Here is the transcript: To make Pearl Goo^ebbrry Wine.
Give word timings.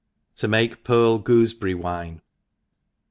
To 0.37 0.47
make 0.47 0.83
Pearl 0.83 1.19
Goo^ebbrry 1.21 1.75
Wine. 1.79 2.21